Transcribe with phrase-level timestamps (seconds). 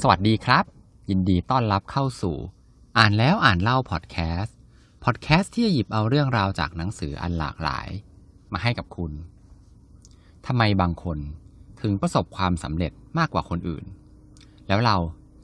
[0.00, 0.64] สวัสดีครับ
[1.10, 2.36] ยินดีต้อนรับเข้าสู่
[2.98, 4.56] อ่านแล้วอ่านเล่าพอดแคสต์
[5.04, 7.88] พอดแคสต์ที่จะหยิบเอาเรื่องราวจากหนังสืออันหลากหลาย
[8.52, 9.12] มาให้กับคุณ
[10.46, 11.18] ทำไมบางคน
[11.80, 13.84] ถึงประสบความสำเร็จมากกว่าคนอื่น
[14.68, 14.96] แล้วเรา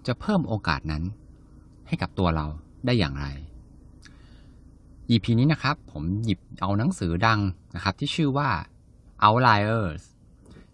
[0.06, 1.02] จะเพิ่มโอกาสนั้น
[1.86, 2.46] ให้กับตัวเรา
[2.86, 3.26] ได้อย่างไร
[5.10, 7.40] EP นี้นะครับ ผมหยิบเอาหนังสือดัง
[7.74, 8.50] นะครับ ที่ชื่อว่า
[9.24, 10.02] Outliers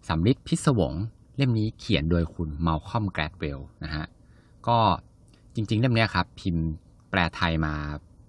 [0.07, 0.93] สัมฤทธิ์พิศวง
[1.37, 4.05] เล่มนี้เขียนโดยคุณ Malcolm Gladwell นะฮะ
[4.67, 4.77] ก็
[5.55, 6.65] จริง ๆ เล่มนี้ครับ พิมพ์
[7.09, 7.73] แปลไทยมา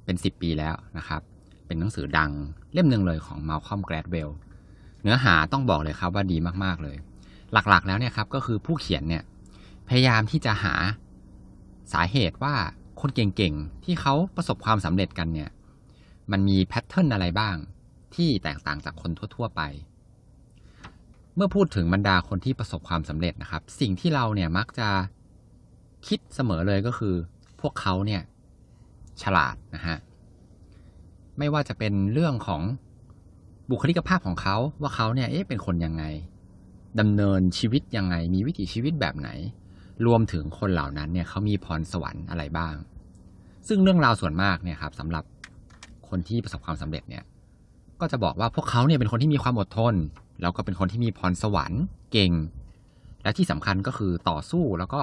[0.04, 1.20] เป็น 10 ปีแล้วนะครับ
[1.66, 2.30] เป็นหนังสือดัง
[2.72, 4.30] เล่มหนึ่งเลยของ Malcolm Gladwell
[5.02, 6.96] เนื้อหาต้องบอกเลยครับว่าดีมากๆเลย
[7.52, 9.22] หลักๆแล้วเนี่ยครับก็คือผู้เขียนเนี่ย
[9.88, 10.74] พยายามที่จะหา
[11.92, 12.54] สาเหตุว่า
[13.00, 15.50] คนเก่งๆ ที่เขาประสบความสำเร็จกันเนี่ย
[16.32, 17.56] มันมี pattern อะไรบ้าง
[18.14, 19.62] ที่แตกต่างจากคนทั่ว ๆ ไป
[21.36, 24.88] เมื่อพูดถึงบรรดาคนที่ประสบความสำเร็จนะครับ สิ่งที่เราเนี่ยมักจะ
[26.06, 27.14] คิดเสมอเลยก็คือ
[27.60, 28.22] พวกเขาเนี่ย
[29.22, 29.96] ฉลาดนะฮะ
[31.38, 32.62] ไม่ว่าจะเป็นเรื่องของ
[33.70, 36.04] บุคลิกภาพของเขาว่าเขาเนี่ยเอ๊ะเป็นคนยังไง
[37.00, 39.28] ดำเนินชีวิตยังไง มีวิถีชีวิตแบบไหน
[40.06, 42.74] รวมถึงคนเหล่านั้นเนี่ยเขามีพรสวรรค์อะไรบ้าง
[43.68, 45.24] ซึ่งเรื่องราวส่วนมากเนี่ยครับสำหรับ
[46.08, 47.24] คนที่ประสบความสำเร็จเนี่ย
[48.00, 49.94] ก็จะบอกว่าพวกเขาเนี่ยเป็นคนที่มีความอดทน
[50.40, 52.32] แล้วก็เป็นคนที่มีพรสวรรค์เก่ง
[53.22, 55.00] และที่สำคัญก็คือต่อสู้แล้วก็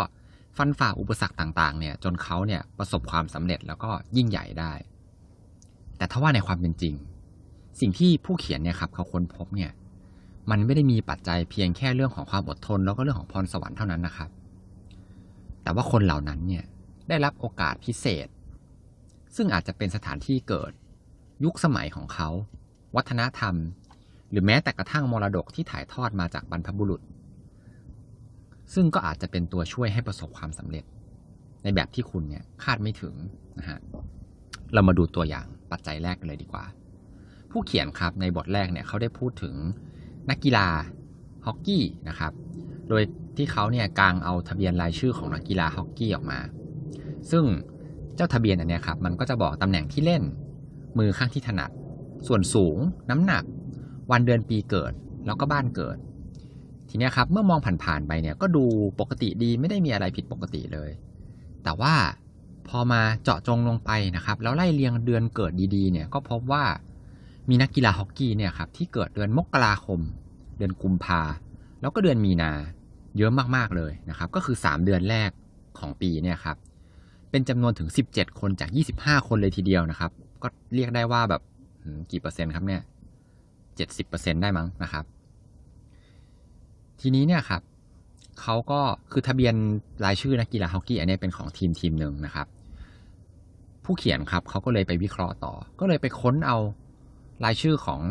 [0.57, 4.73] ฟันฝ่าอุปสรรคต่างๆ เนี่ย จนเขาเนี่ยประสบความสำเร็จแล้วก็ยิ่งใหญ่ได้
[5.97, 6.95] แต่ถ้าว่าในความเป็นจริง
[7.79, 9.71] สิ่งที่ผู้เขียนเนี่ยครับเขาค้นพบเนี่ย
[10.49, 14.29] มันไม่ได้มีปัจจัยเพียงแค่เรื่องของความอดทน แล้วก็เรื่องของพรสวรรค์เท่านั้นนะครับ
[15.63, 16.63] แต่ว่าคนเหล่านั้นเนี่ย
[17.09, 18.27] ได้รับโอกาสพิเศษ
[19.35, 20.71] ซึ่งอาจจะเป็นสถานที่เกิด
[21.43, 22.29] ยุคสมัยของเขา
[22.95, 23.55] วัฒนธรรม
[24.33, 27.01] หรือแม้แต่กระทั่งมรดกที่ถ่ายทอดมาจากบรรพบุรุษ
[28.73, 30.85] ซึ่งก็อาจจะเป็นตัวช่วยให้ประสบความสำเร็จ
[31.63, 33.15] ในแบบที่คุณเนี่ยคาดไม่ถึง
[33.59, 33.79] นะฮะ
[34.73, 36.63] เรามาดูตัวอย่างปัจจัยแรกกันเลยดีกว่า
[37.51, 39.55] ผู้เขียนครับในบทแรกเนี่ยเขาได้พูดถึง
[40.29, 40.67] นักกีฬา
[41.45, 42.31] ฮอกกี้นะครับ
[42.89, 43.03] โดย
[43.37, 46.39] ที่เขาเนี่ยกางเอาทะเบียนรายชื่อของนักกีฬาฮอกกี้ออกมา
[47.31, 47.43] ซึ่ง
[48.15, 50.23] เจ้าทะเบียนอันเนี้ยครับมันก็จะบอกตำแหน่งที่เล่น
[50.99, 51.71] มือข้างที่ถนัด
[52.27, 52.77] ส่วนสูง
[53.09, 53.43] น้ำหนัก
[54.11, 54.93] วันเดือนปีเกิด
[55.25, 55.97] แล้วก็บ้านเกิด
[56.89, 58.63] ทีนี้ครับเมื่อมองผ่านๆไปเนี่ยก็ดู
[58.99, 60.89] ปกติดีไม่ได้มีอะไรผิดปกติเลย
[61.63, 61.93] แต่ว่า
[62.67, 66.63] พอมาเจาะจงลงไปนะครับ แล้วไล่เรียงเดือนเกิดดีๆเนี่ยก็พบว่า
[67.49, 69.99] มีนักกีฬาฮอกกี้เนี่ยครับที่เกิดเดือนมกราคม
[70.57, 71.21] เดือนกุมภา
[71.81, 72.51] แล้วก็เดือนมีนา
[73.17, 75.29] เยอะมากๆเลยนะครับ ก็คือ 3 เดือนแรก
[75.79, 76.57] ของปีเนี่ยครับ
[77.31, 81.41] เป็นจำนวนถึง 17 คนจาก 25 คนเลยทีเดียวนะครับ ก็เรียกได้ว่าแบบ
[82.11, 82.81] กี่เปอร์เซ็นต์ครับเนี่ย
[83.77, 85.05] 70เปอร์เซ็นต์ได้มั้งนะครับ
[87.01, 87.61] ทีนี้เนี่ยครับ
[88.41, 89.55] เขาก็คือทะเบียน
[90.05, 92.47] รายชื่อนักกีฬาฮอกกี้อันนี้เป็นของทีมทีมหนึ่งนะครับ
[93.83, 96.57] ผู้เขียนครับเขาก็เลยไปวิเคราะห์ต่อ ก็เลยไปค้นเอา
[97.45, 98.01] รายชื่อของ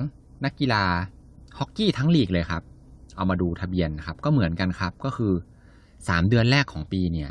[0.44, 0.84] นักกีฬา
[1.58, 2.62] ฮอกกี้ทั้งลีกเลยครับ
[3.16, 5.32] เอามาดูทะเบียนครับ ก็เหมือนกันครับก็คือ
[6.08, 7.30] สามเดือนแรกของปีเนี่ย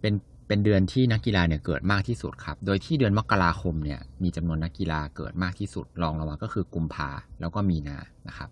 [0.00, 0.14] เป็น
[0.48, 7.10] เป็นเดือนที่นักกีฬาเนี่ยเกิดมากที่สุดครับ โดยที่เดือนมกราคมเนี่ยมีจำนวนนักกีฬาเกิดมากที่สุดรองลงมาก็คือกุมภา
[7.40, 7.98] แล้วก็มีนา
[8.28, 8.50] นะครับ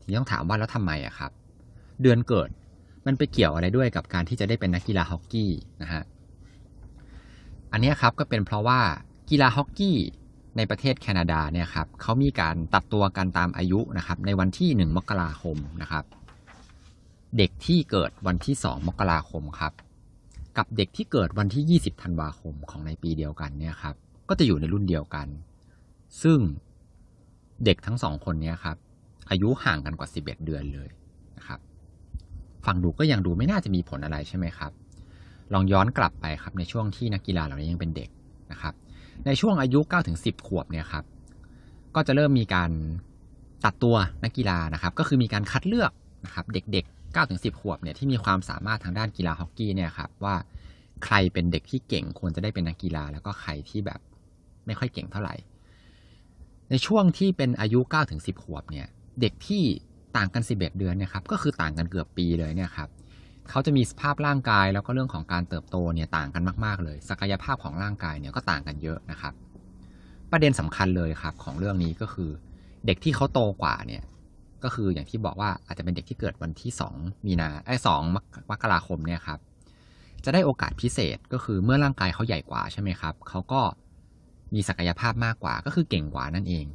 [0.00, 1.30] ทีนี้ต้องถามว่าแล้วทำไมอะครับ
[2.02, 2.48] เดือนเกิด
[3.06, 6.02] มันไปเกี่ยวอะไรด้วยกับการที่จะได้เป็นนักกีฬาฮอกกี้นะฮะ
[7.72, 8.80] อันนี้ครับก็เป็นเพราะว่า
[9.30, 9.98] กีฬาฮอกกี้
[10.56, 16.04] ในประเทศแคนาดาเนี่ยครับเขามีการตัดตัวกันตามอายุนะครับ ในวันที่ 1 มกราคมนะครับ
[17.36, 19.72] เด็กที่เกิดวันที่ 2 มกราคมครับ
[20.58, 23.94] กับเด็กที่เกิดวันที่ 20 ธันวาคมของในปีเดียวกันเนี่ยครับ
[24.28, 25.26] ก็จะอยู่ในรุ่นเดียวกัน
[26.22, 26.38] ซึ่ง
[27.64, 28.76] เด็กทั้งสองคนนี้ครับ
[29.30, 30.88] อายุห่างกันกว่า 11 เดือนเลย
[31.36, 31.60] นะครับ
[32.66, 34.72] ฟังดูก็ยังดูไม่น่าจะมีผลอะไรใช่ไหมครับ
[35.52, 38.10] ลองย้อนกลับไปครับในช่วงที่นักกีฬาเหล่านี้ยังเป็นเด็ก
[38.52, 38.74] นะครับ
[39.26, 41.04] ในช่วงอายุ9ถึง10 ขวบเนี่ยครับ
[41.94, 42.70] ก็จะเริ่มมีการ
[43.64, 45.92] ตัดตัวนักกีฬานะครับ ก็คือมีการคัดเลือก
[46.24, 50.34] นะครับ เด็กๆ 9ถึง10 ขวบเนี่ยที่มีความสามารถทางด้านกีฬาฮอกกี้เนี่ยครับว่า
[51.04, 54.00] ใครเป็นเด็กที่เก่งควรจะได้เป็นนักกีฬา แล้วก็ใครที่แบบ
[54.66, 55.34] ไม่ค่อยเก่งเท่าไหร่
[56.70, 58.86] ในช่วงที่เป็นอายุ9ถึง10 ขวบเนี่ย
[59.20, 59.62] เด็กที่
[60.16, 62.88] ต่างกัน 11 เดือนเนี่ยครับก็คือต่างกันเกือบปีเลยเนี่ยครับ
[63.50, 69.34] เขาจะมีสภาพร่างกายแล้วก็เรื่องของการเติบโตเนี่ยต่างกันมาก ๆ เลย ศักยภาพของร่างกายเนี่ยก็ต่างกันเยอะนะครับ
[70.30, 72.30] ประเด็นสำคัญเลยครับของเรื่องนี้ก็คือ
[72.86, 74.02] เด็กที่เขาโตกว่าเนี่ย
[74.64, 78.00] ก็คืออย่างที่บอกว่าอาจจะเป็นเด็กที่เกิดวันที่ 2 มีนาไอ้สอง
[78.50, 79.38] มกราคมเนี่ยครับ
[80.24, 83.60] จะได้โอกาสพิเศษก็คือเมื่อร่างกายเขาใหญ่กว่าใช่ไหมครับเขาก็
[84.54, 86.66] มีศักยภาพมากกว่า ก็คือเก่งกว่านั่นเอง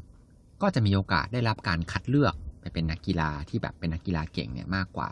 [0.62, 5.10] ก็จะมีโอกาสได้รับการคัดเลือกไปเป็นนักกีฬาที่แบบเป็นนักกีฬาเก่งเนี่ยมากกว่า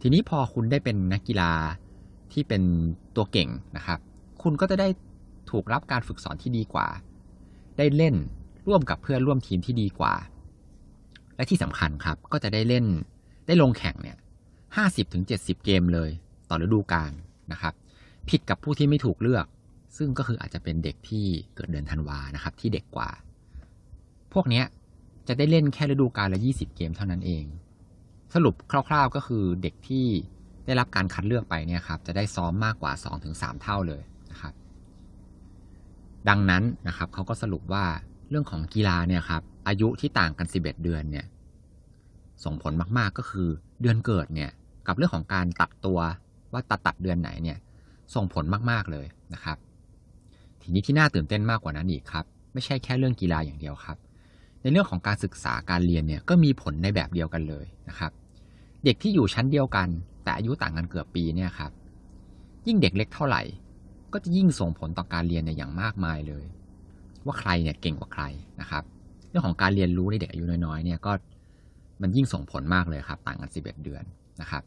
[0.00, 1.52] ททีนี้พอคุณได้เป็นนักกีฬา
[2.32, 2.62] ที่เป็น
[3.16, 3.98] ตัวเก่งนะครับ
[4.42, 4.88] คุณก็จะได้
[5.50, 6.88] ถูกรับการฝึกสอนที่ดีกว่า
[7.78, 8.14] ได้เล่น
[8.66, 10.14] ร่วมกับเพื่อนร่วมทีมที่ดีกว่า
[11.36, 12.84] และที่สำคัญครับก็จะได้เล่น
[13.46, 14.16] ได้ลงแข่งเนี่ย
[14.76, 16.10] ห้าสิบถึงเจ็ดสิบเกมเลย
[16.48, 17.12] ต่อฤดูกาล
[17.52, 17.74] นะครับ
[18.30, 19.46] ผิดกับผู้ที่ไม่ถูกเลือก
[19.96, 23.10] ซึ่งก็คืออาจจะเป็นเด็กที่เกิดเดือนธันวานะครับ ที่เด็กกว่า
[24.32, 24.64] พวกเนี้ย
[25.28, 27.44] จะได้เล่นแค่ฤดูกาลละยี่สิบเกมเท่านั้นเอง
[28.34, 28.54] สรุป
[28.88, 30.06] คร่าวๆก็คือเด็กที่
[30.66, 32.92] ได้รับการคัดเลือกไปเนี่ยครับ จะได้ซ้อมมากกว่า
[33.28, 34.54] 2-3เท่าเลยนะครับ
[36.28, 37.84] ดังนั้นนะครับเขาก็สรุปว่า
[38.34, 41.26] รื่องของกีฬาเนี่ยครับอายุที่ต่างกัน 11 เดือนเนี่ย
[42.44, 43.48] ส่งผลมาก ๆ ก็คือ
[43.80, 44.50] เดือนเกิดเนี่ย
[44.86, 45.98] กับเรื่องของการตัดตัว
[46.52, 47.58] ว่าตัดตัดเดือนไหนเนี่ย
[48.14, 49.56] ส่งผลมากๆเลยนะครับ
[50.60, 53.96] ทีนี้ที่น่าตื่นเต้นมากกว่านั้นอีกครับ ไม่ใช่แค่เรื่องกีฬาอย่างเดียวครับ
[54.60, 58.12] ในเรื่องของการศึกษาการเรียนเนี่ยก็มีผลในแบบเดียวกันเลยนะครับ
[58.84, 59.88] เด็กที่อยู่ชั้นเดียวกัน
[60.24, 61.72] แต่อายุต่างกันเกือบปีเนี่ยครับ
[62.66, 63.42] ยิ่งเด็กเล็กเท่าไหร่
[64.12, 66.44] ก็จะยิ่งส่งผลต่อการเรียนในอย่างมากมายเลย
[67.26, 68.24] ว่าใครเนี่ยเก่งกว่าใคร
[68.60, 68.84] นะครับ
[69.28, 71.12] เรื่องของการเรียนรู้ในเด็กอายุน้อยๆเนี่ยก็
[72.02, 74.02] มันยิ่งส่งผลมากเลยครับ ต่างกัน 11 เดือน
[74.40, 74.62] นะครับ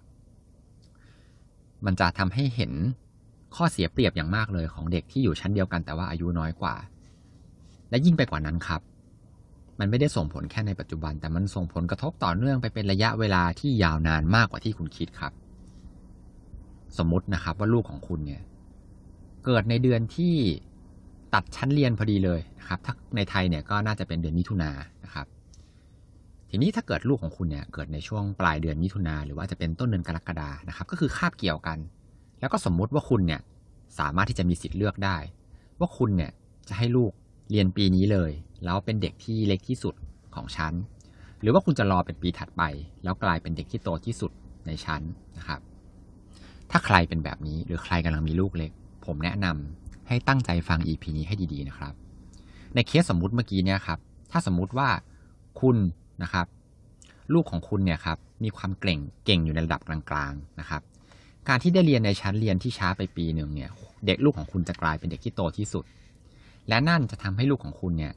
[1.86, 2.72] มันจะทำให้เห็น
[3.56, 6.76] ข้อเสียเปรียบอย่างมากเลยของเด็กที่อยู่ชั้นเดียวกันแต่ว่าอายุน้อยกว่า
[7.90, 8.82] และยิ่งไปกว่านั้นครับ
[9.80, 15.34] มันไม่ได้ส่งผลแค่ในปัจจุบัน แต่มันส่งผลกระทบต่อเนื่องไปเป็นระยะเวลาที่ยาวนานมากกว่าที่คุณคิดครับ
[16.98, 18.42] สมมตินะครับว่าลูกของคุณเนี่ย
[19.46, 20.36] เกิดในเดือนที่
[21.34, 25.28] ตัดชั้นเรียนพอดีเลยนะครับถ้าในไทยเนี่ยก็น่าจะเป็นเดือนมิถุนายนนะครับ
[26.50, 31.78] ทีนี้ถ้าเกิดลูกของคุณเนี่ยเกิดในช่วงปลายเดือนมิถุนาหรือว่าจะเป็นต้นเดือนกรกฎานะครับ ก็คือคาบเกี่ยวกัน
[32.40, 33.42] แล้วก็สมมุติว่าคุณเนี่ย
[34.00, 35.18] สามารถที่จะมีสิทธิ์เลือกได้
[35.80, 36.32] ว่าคุณเนี่ย
[36.70, 37.12] จะให้ลูก
[37.52, 38.32] เรียนปีนี้เลย
[38.64, 39.96] แล้วเป็นเด็กที่เล็กที่สุด
[40.36, 40.74] ของชั้น
[41.42, 42.64] หรือว่าคุณจะรอเป็นปีถัดไป
[43.04, 44.32] แล้วกลายเป็นเด็กที่โตที่สุด
[44.68, 45.02] ในชั้น
[45.38, 45.60] นะครับ
[46.72, 48.72] ถ้าใครเป็นแบบนี้หรือใครกำลังมีลูกเล็ก
[49.06, 51.94] ผมแนะนำ ให้ตั้งใจฟัง EP นี้ให้ดีๆนะครับ
[52.76, 54.00] ในเคสสมมุติเมื่อกี้เนี่ยครับ
[54.32, 54.90] ถ้าสมมุติว่า
[55.62, 55.78] คุณ
[56.24, 56.48] นะครับ
[57.34, 60.82] ลูกของคุณเนี่ยครับมีความเก่งเก่งอยู่ในระดับกลางๆนะครับ
[61.48, 63.70] การที่ได้เรียนในชั้นเรียนที่ช้าไปปีหนึ่งเนี่ย
[64.06, 65.84] เด็กลูกของคุณจะกลายเป็นเด็กที่โตที่สุด
[66.68, 68.14] และนั่นจะทำให้ลูกของคุณเนี่ย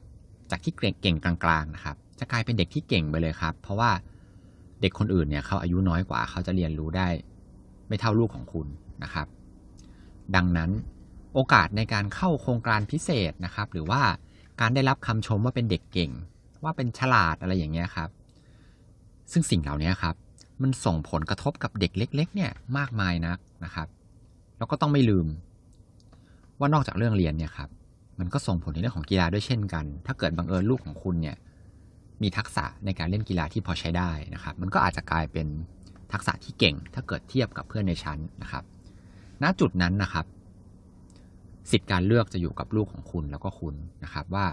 [0.51, 3.91] จากที่เก่งเก่งกลางๆนะครับ จะกลายเป็นเด็กที่เก่งไปเลยครับ เพราะว่า
[4.81, 7.07] เด็กคนอื่นเนี่ยเขาอายุน้อยกว่าเขาจะเรียนรู้ได้
[7.87, 8.67] ไม่เท่าลูกของคุณ
[9.03, 9.27] นะครับ
[10.35, 10.69] ดังนั้น
[11.33, 14.01] โอกาสในการเข้าโครงการพิเศษนะครับ หรือว่า
[14.61, 16.11] การได้รับคำชมว่าเป็นเด็กเก่ง
[16.63, 18.09] ว่าเป็นฉลาดอะไรอย่างเงี้ยครับ
[19.31, 20.15] ซึ่งสิ่งเหล่านี้ครับ
[20.61, 23.87] มันส่งผลกระทบกับเด็กเล็ก ๆ เนี่ยมากมายนักนะครับ
[24.57, 25.27] แล้วก็ต้องไม่ลืม
[26.59, 27.69] ว่านอกจากเรื่องเรียนเนี่ยครับ
[28.19, 31.37] มันก็ส่งผลในเรื่องของกีฬาด้วยเช่นกัน ถ้าเกิดบังเอิญลูกของคุณเนี่ย
[32.21, 35.47] มีทักษะในการเล่นกีฬาที่พอใช้ได้นะครับ มันก็อาจจะกลายเป็น
[36.11, 38.63] ทักษะที่เก่ง ถ้าเกิดเทียบกับเพื่อนในชั้นนะครับ
[39.43, 40.25] ณจุดนั้นนะครับ
[41.71, 44.45] สิทธิ์การเลือกจะอยู่กับลูกของคุณแล้วก็คุณนะครับว่า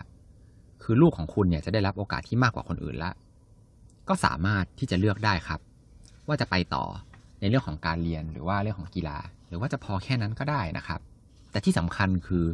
[0.83, 3.11] คือลูกของคุณเนี่ยจะได้รับโอกาสที่มากกว่าคนอื่นละ
[4.09, 5.61] ก็สามารถที่จะเลือกได้ครับ
[6.29, 6.85] ว่าจะไปต่อ
[7.41, 9.19] ในเรื่องของการเรียนหรือว่าเรื่องของกีฬา
[9.49, 11.01] หรือว่าจะพอแค่นั้นก็ได้นะครับ
[11.51, 12.45] แต่ที่สำคัญคือ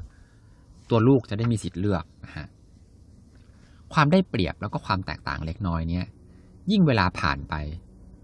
[0.91, 2.47] ตัวลูกจะได้มีสิทธิ์เลือกนะฮะ
[3.95, 6.07] ความได้เปรียบแล้วก็ความแตกต่างเล็กน้อยเนี่ย
[6.71, 7.55] ยิ่งเวลาผ่านไป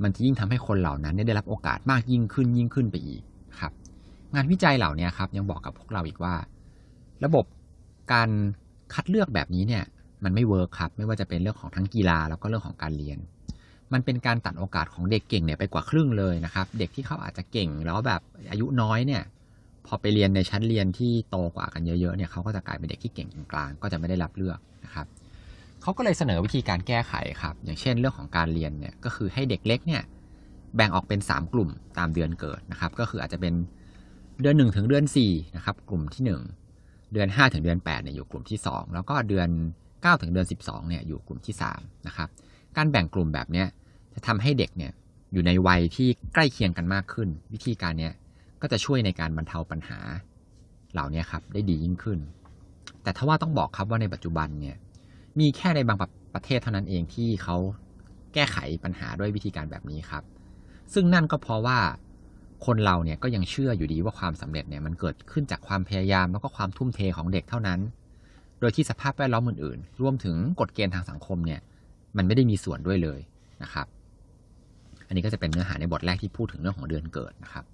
[0.02, 3.22] มันจะยิ่งทำให้คนเหล่านั้นได้รับโอกาสมากยิ่งขึ้นยิ่งขึ้นไปอีก
[4.34, 6.34] งานวิจัยเหล่านี้ครับยังบอกกับพวกเราอีกว่า
[7.24, 7.44] ระบบ
[8.12, 8.30] การ
[8.94, 9.84] คัดเลือกแบบนี้เนี่ย
[10.24, 13.18] มันไม่เวิร์คครับ ไม่ว่าจะเป็นเรื่องของทั้งกีฬาแล้วก็เรื่องของการเรียน
[13.92, 18.20] มันเป็นการตัดโอกาสของเด็กเก่งเนี่ยไปกว่าครึ่งเลยนะครับ เด็กที่เขาอาจจะเก่งแล้วแบบ
[18.50, 19.22] อายุน้อยเนี่ย
[19.86, 25.06] พอไปเรียนในชั้นเรียนที่โตกว่ากันเยอะๆเนี่ยเขาก็จะกลายเป็นเด็กที่เก่งกลางก็จะไม่ได้รับเลือกนะครับ
[25.82, 30.02] เขาก็เลยเสนอวิธีการแก้ไขครับ อย่างเช่นเรื่องของการเรียนเนี่ยก็คือให้เด็กเล็กเนี่ย
[30.76, 33.54] แบ่งออกเป็น 3 กลุ่มตามเดือนเกิดนะครับ ก็คืออาจจะเป็น
[34.42, 36.22] เดือน 1 ถึงเดือน4นะครับกลุ่มที่
[36.66, 39.48] 1 เดือน 5 ถึงเดือน8เนี่ยอยู่กลุ่มที่ 2 แล้วก็เดือน
[39.86, 42.28] 9 ถึงเดือน 12เนี่ยอยู่กลุ่มที่3นะครับ
[42.76, 43.66] การแบ่งกลุ่มแบบเนี้ย
[44.14, 44.92] จะทำให้เด็กเนี่ย
[45.32, 48.14] อยู่ในวัยที่ใกล้เคียงกันมากขึ้น วิธีการเนี้ย
[48.62, 49.98] ก็จะช่วยในการบรรเทาปัญหา
[50.92, 52.18] เหล่านี้ครับได้ดียิ่งขึ้น
[53.02, 54.76] แต่ถ้าว่าต้องบอกครับว่าในปัจจุบันเนี่ย
[55.40, 55.98] มีแค่ในบาง
[56.34, 57.56] ประเทศเท่านั้นเองที่เขา
[58.34, 60.22] แก้ไขปัญหาด้วยวิธีการแบบนี้ครับ
[60.94, 61.78] ซึ่งนั่นก็เพราะว่า
[62.66, 67.80] คนเราเนี่ยก็ยังเชื่ออยู่ดีว่าความสำเร็จเนี่ยมันเกิดขึ้นจากความพยายามแล้วก็ความทุ่มเทของเด็กเท่านั้น
[68.60, 71.60] โดยที่สภาพแวดล้อมอื่นๆ รวมถึงกฎเกณฑ์ทางสังคมเนี่ย
[72.16, 73.20] มันไม่ได้มีส่วนด้วยเลย
[73.62, 73.86] นะครับ
[75.06, 77.64] อันนี้ก็จะเป็นเนื้อหาในบทแรกที่พูดถึงเรื่องของเดือนเกิดนะครับ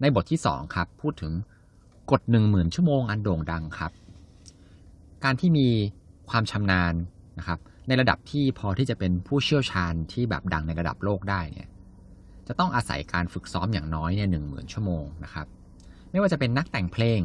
[0.00, 1.32] ในบทที่2ครับพูดถึง
[2.10, 3.92] กฎหนึ่งหมื่นชั่วโมงอันโด่งดังครับ
[5.24, 5.68] การที่มี
[6.30, 6.94] ความชำนาญ
[7.38, 11.68] นะครับในระดับที่พอที่จะเป็นผู้เชี่ยวชาญที่แบบดังในระดับโลกได้เนี่ย
[12.52, 15.46] จะต้องอาศัยการฝึกซ้อมอย่างน้อยเนี่ยหนึ่งหมื่นชั่วโมงนะครับ
[16.10, 17.20] ไม่ว่าจะเป็นนักแต่งเพลง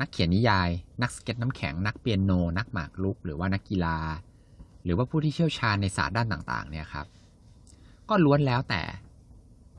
[0.00, 0.68] นักเขียนนิยาย
[1.02, 3.98] นักสเก็ตน้ำแข็ง นักเปียโน นักหมากรุก หรือว่านักกีฬา
[4.84, 7.06] หรือว่าผู้ที่เชี่ยวชาญในศาสตร์ด้านต่างๆเนี่ยครับ
[8.08, 8.82] ก็ล้วนแล้วแต่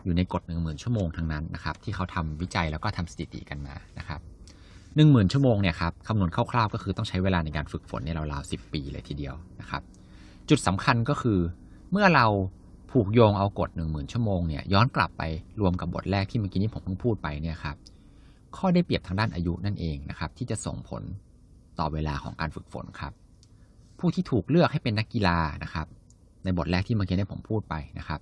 [0.04, 4.20] อยู่ในกฎหนึ่งหมื่นชั่วโมงทั้งนั้นนะครับ ที่เขาทำวิจัยแล้วก็ทำสถิติกันมานะครับ
[4.96, 9.82] หนึ่งหมื่นชั่วโมงเนี่ยครับคำนวณคร่าวๆ ก็คือต้องใช้เวลาในการฝึกฝนในราวๆสิบปีเลยทีเดียวนะครับ
[10.50, 11.40] จุดสำคัญก็คือ
[11.92, 12.26] เมื่อเรา
[12.92, 15.24] ผูกโยงเอากฎหนึ่งหมื่นชั่วโมงเนี่ยย้อนกลับไป
[15.62, 17.76] รวมกับบทแรกที่เมื่อกี้นี้ผมเพิ่งพูดไปเนี่ยครับ
[18.58, 21.04] ข้อได้เปรียบทางด้านอายุนั่นเองนะครับที่จะส่งผล
[21.80, 23.14] ต่อเวลาของการฝึกฝนครับ
[24.00, 25.88] ผู้ที่ถูกเลือกให้เป็นนักกีฬานะครับ
[26.44, 28.20] ในบทแรกที่เมื่อกี้นี้ผมพูดไปนะครับ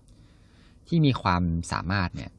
[0.87, 2.31] ที่มีความสามารถเนี่ย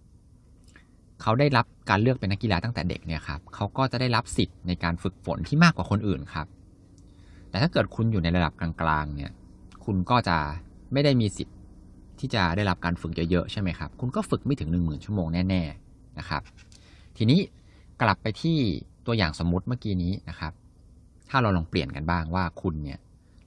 [1.23, 6.47] เขาได้รับการเลือกเป็นนักกีฬาตั้งแต่เด็กเนี่ยครับเขาก็จะได้รับสิทธิ์ในการฝึกฝนที่มากกว่าคนอื่นครับ
[7.51, 9.31] แต่ถ้าเกิดคุณอยู่ในระดับกลางๆเนี่ย
[9.85, 10.37] คุณก็จะ
[10.93, 11.56] ไม่ได้มีสิทธิ์
[12.21, 16.43] ที่จะได้รับการฝึกเยอะๆใช่ไหมครับ คุณก็ฝึกไม่ถึง 1 0,000 ชั่วโมงแน่ๆนะครับ
[17.17, 17.41] ทีนี้
[18.03, 18.59] กลับไปที่
[19.07, 20.53] ตัวอย่างสมมุติเมื่อกี้นี้นะครับ
[21.29, 22.99] ถ้าเราลองเปลี่ยนกันบ้างว่าคุณเนี่ย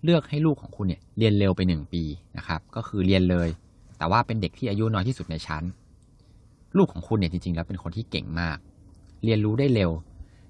[0.04, 2.04] เลือกให้ลูกของคุณเนี่ยเรียนเร็วไป 1 ปี
[2.38, 3.50] นะครับ ก็คือเรียนเลย
[3.98, 5.64] แต่ว่าเป็นเด็กที่อายุน้อยที่สุดในชั้น
[6.78, 8.58] ลูกของคุณเนี่ยจริงๆแล้วเป็นคนที่เก่งมาก
[9.24, 9.92] เรียนรู้ได้เร็ว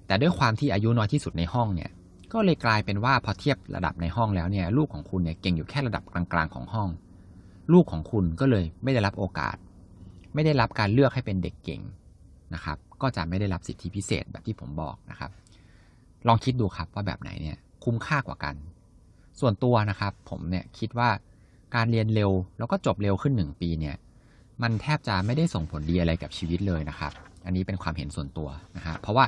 [0.06, 1.90] แต่ด้วยความที่อายุน้อยที่สุดในห้องเนี่ย
[2.32, 6.88] ก็เลยกลายเป็นว่าพอเทียบระดับในห้องแล้วเนี่ยลูกของคุณเนี่ยเก่งอยู่แค่ระดับกลางๆของห้อง
[7.72, 9.56] ลูกของคุณก็เลยไม่ได้รับโอกาส
[10.34, 11.82] ไม่ได้รับการเลือกให้เป็นเด็กเก่ง
[12.54, 15.30] นะครับ ก็จะไม่ได้รับสิทธิพิเศษแบบที่ผมบอกนะครับ
[16.26, 18.54] ลองคิดดูครับว่าแบบไหนเนี่ยคุ้มค่ากว่ากัน
[19.40, 21.10] ส่วนตัวนะครับผมเนี่ยคิดว่า
[21.74, 23.96] การเรียนเร็วแล้วก็จบเร็วขึ้นหนึ่งปีเนี่ย
[24.62, 27.12] มันแทบจะไม่ได้ส่งผลดีอะไรกับชีวิตเลยนะครับ
[27.46, 29.24] อันนี้เป็นความเห็นส่วนตัวนะฮะเพราะว่า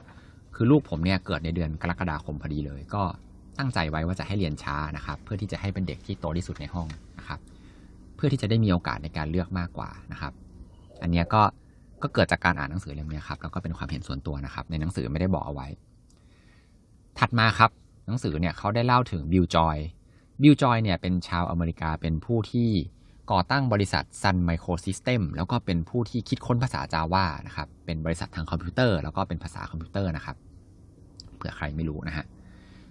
[0.55, 3.03] คือลูกผมเนี่ยเกิดในเดือนกรกฎาคมพอดีเลย ก็
[3.59, 7.41] ตั้งใจไว้ว่าจะให้เรียนช้านะครับ เพื่อที่จะให้เป็นเด็กที่โตที่สุดในห้องนะครับ
[8.25, 10.33] เพื่อที่จะได้มีโอกาสในการเลือกมากกว่านะครับ
[11.03, 11.43] อันนี้ก็
[12.03, 15.69] ก็เกิดจากการอ่านหนังสือเล่มนี้ครับแล้วก็เป็นความเห็นส่วนตัวนะครับ ในหนังสือไม่ได้บอกเอาไว้
[17.19, 17.71] ถัดมาครับ
[18.07, 22.69] หนังสือเนี่ยเขาได้เล่าถึง Bill Joy Bill Joy เนี่ยเป็นชาวอเมริกาเป็นผู้ที่
[23.33, 30.37] ก่อตั้งบริษัท Sun Microsystem แล้วก็เป็นผู้ที่คิดค้นภาษาจาวานะครับ เป็นบริษัททางคอมพิวเตอร์ แล้วก็เป็นภาษาคอมพิวเตอร์นะครับ
[31.37, 32.27] เผื่อใครไม่รู้นะฮะ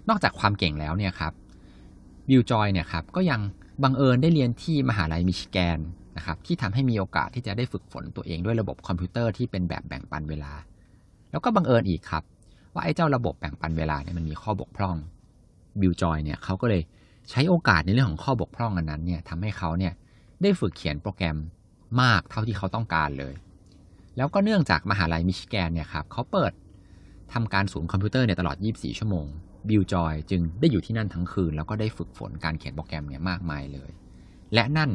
[0.09, 1.33] นอกจากความเก่งแล้วเนี่ยครับ
[2.29, 3.41] Bill Joy เนี่ยครับก็ยัง
[3.83, 5.79] บังเอิญได้เรียนที่มหาลัยมิชิแกน
[6.17, 10.53] นะครับที่ทำให้มีโอกาสที่จะได้ฝึกฝนตัวเองด้วยระบบคอมพิวเตอร์ที่เป็นแบบแบ่งปันเวลา
[11.31, 12.23] แล้วก็บังเอิญอีกครับ
[12.73, 14.95] ว่าไอ้เจ้าระบบแบ่งปันเวลาเนี่ยมันมีข้อบกพร่อง
[15.81, 16.81] Bill Joy เนี่ยเขาก็เลย
[17.29, 19.93] ใช้โอกาสในเรื่องของข้อบกพร่องอันนั้นเนี่ยทำให้เขาเนี่ย
[20.41, 21.37] ได้ฝึกเขียนโปรแกรม
[22.01, 23.33] มากเท่าที่เขาต้องการเลย
[24.17, 26.51] แล้วก็เนื่องจากมหาลัยมิชิแกนเนี่ยครับเขาเปิด
[27.33, 29.27] ทำการศูนย์คอมพิวเตอร์เนี่ยตลอด 24 ชั่วโมง
[29.69, 33.91] Bill Joy จึงได้อยู่ที่นั่นทั้งคืน แล้วก็ได้ฝึกฝนการเขียนโปรแกรมเนี่ยมากมายเลย
[34.53, 34.91] และนั่น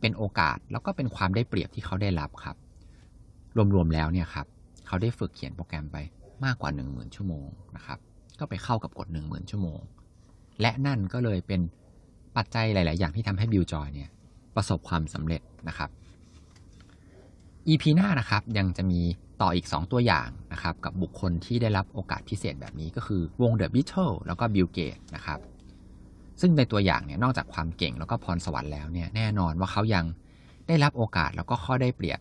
[0.00, 2.56] เป็นโอกาสแล้วก็เป็นความได้เปรียบที่เขาได้รับครับ
[3.74, 4.46] รวมๆแล้วเนี่ยครับ
[4.86, 5.96] เขาได้ฝึกเขียนโปรแกรมไป
[6.44, 7.98] มากกว่า 10,000 ชั่วโมงนะครับ
[8.38, 9.80] ก็ไปเข้ากับกฎ 10,000 ชั่วโมง
[10.60, 11.60] และนั่นก็เลยเป็น
[12.36, 14.10] ปัจจัยหลาย ๆ อย่างที่ทำให้ Bill Joy เนี่ย
[14.56, 15.90] ประสบความสำเร็จนะครับ
[17.68, 19.00] EP หน้านะครับยังจะมี
[19.42, 25.38] ต่ออีก 2 ตัวอย่างนะครับกับบุคคลที่ได้รับโอกาสพิเศษแบบนี้ก็คือวง The Beatles แล้วก็บิลเกตนะครับ
[26.40, 30.04] ซึ่งในตัวอย่างเนี่ยนอกจากความเก่งแล้วก็พรสวรรค์แล้วเนี่ยแน่นอนว่าเขายัง
[30.68, 32.20] ได้รับโอกาสแล้วก็ข้อได้เปรียบ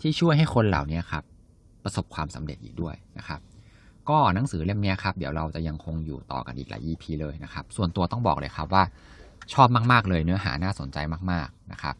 [0.00, 1.24] ที่ช่วยให้คนเหล่านี้ครับ
[1.84, 3.40] ประสบความสำเร็จอีกด้วยนะครับ
[4.08, 8.84] ก็หนังสือเล่มนี้ครับเดี๋ยวเราจะยังคงอยู่ต่อกันอีกหลาย EP เลยนะครับส่วนตัวต้องบอกเลยครับว่า
[9.52, 10.98] ชอบมาก ๆ เลยเนื้อหาน่าสนใจ
[11.30, 11.94] มาก ๆ นะครับ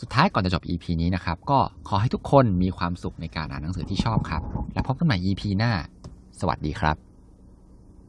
[0.00, 1.58] สุดท้ายก่อนจะจบ EP นี้นะครับ ก็
[1.88, 4.42] ขอให้ทุกคนมีความสุขในการอ่านหนังสือที่ชอบครับ
[4.74, 5.72] และพบกันใหม่ EP หน้า
[6.40, 7.13] สวัสดีครับ